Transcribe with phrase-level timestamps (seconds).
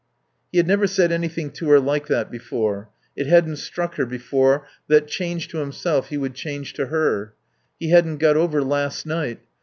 [0.51, 2.89] He had never said anything to her like that before.
[3.15, 7.35] It hadn't struck her before that, changed to himself, he would change to her.
[7.79, 9.41] He hadn't got over last night.